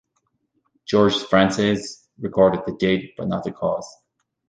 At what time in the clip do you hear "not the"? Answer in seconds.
3.27-3.51